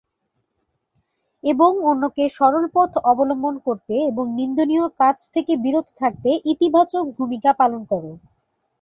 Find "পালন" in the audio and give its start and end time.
7.59-7.81